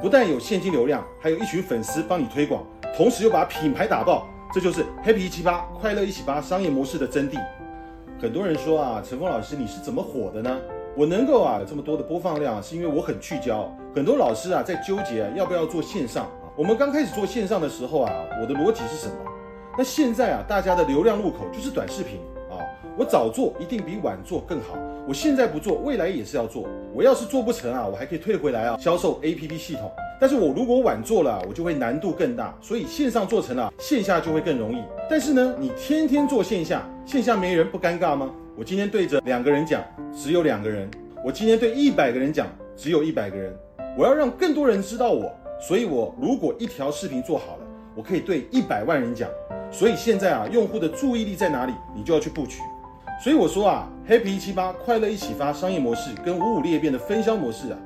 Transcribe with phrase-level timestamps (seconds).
[0.00, 2.64] 不但有现金流量，还有一群粉丝帮你推广，
[2.96, 7.36] 同时又把品牌打爆，这就是 Happy 一七八快乐一起八商业模式的真谛。
[8.20, 10.56] 很多人说啊，陈峰老师你是怎么火的呢？
[10.96, 13.68] 我能够啊有这么多的播放量，是因为我很聚焦。
[13.92, 16.30] 很多老师啊在纠结要不要做线上。
[16.56, 19.14] 我们刚开始做线上的时候啊，我的逻辑是什么？
[19.76, 22.62] 那现在啊，大家的流量入口就是短视频啊。
[22.96, 24.76] 我早做一定比晚做更好。
[25.08, 26.68] 我现在不做，未来也是要做。
[26.92, 29.90] 我要是做不成啊，我还可以退回来啊，销售 APP 系统。
[30.20, 32.54] 但是我如果晚做了，我就会难度更大。
[32.60, 34.84] 所以线上做成了，线下就会更容易。
[35.08, 38.30] 但是呢，你天天做线下，线下没人不尴尬吗？
[38.54, 39.82] 我今天对着两个人讲，
[40.14, 40.86] 只有两个人；
[41.24, 43.50] 我今天对一百个人讲，只有一百个人。
[43.96, 49.26] 我要让更多人知道我，所以我如果一条视频做好了，我可以对一百万人讲。
[49.70, 52.58] 所以现在啊，用户的注意力在哪里，你就要去布局。
[53.20, 57.78] 所以我说啊，Happy 一七八快乐一起发商业模式跟五五裂变的分销模式啊，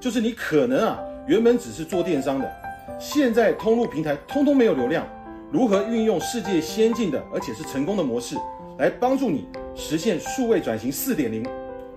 [0.00, 2.50] 就是你可能啊原本只是做电商的，
[2.98, 5.06] 现在通路平台通通没有流量，
[5.52, 8.34] 如何运用世界先进的而且是成功的模式
[8.78, 9.46] 来帮助你？
[9.74, 11.44] 实现数位转型四点零。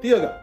[0.01, 0.33] 第二个，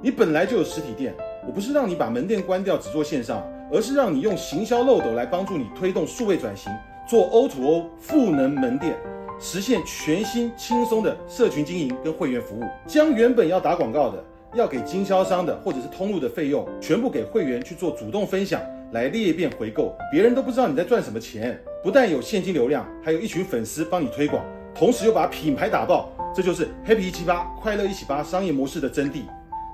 [0.00, 1.14] 你本来就有实体店，
[1.46, 6.72] 我不是让你把门店关掉只做线上，而是让你用行销漏斗来帮助你推动数位转型，
[7.06, 8.96] 做 O to O 赋能门店，
[9.40, 14.22] 实现全新轻松的社群经营跟会员服务，将原本要打广告的、
[14.54, 18.60] 要给经销商的或者是通路的费用，全部给会员去做主动分享，
[18.92, 21.58] 来裂变回购，别人都不知道你在赚什么钱。
[21.82, 26.12] 不但有现金流量，还有一群粉丝帮你推广，同时又把品牌打爆。
[26.34, 29.22] 这就是 Happy 一七八快乐一起八商业模式的真谛，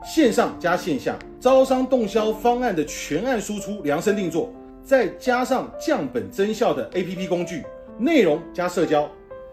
[0.05, 4.49] 线上加线下招商动销方案的全案输出，量身定做，
[4.85, 7.65] 再加上降本增效的 APP 工具，
[7.99, 9.07] 内容加社交，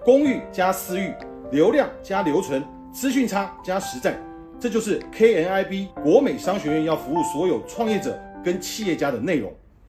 [0.05, 1.13] 公域加私域，
[1.51, 4.21] 流量加留存，资讯差加实战，
[4.59, 9.49] 这就是 KNIB 国美商学院要服务所有创业者跟企业家的内容。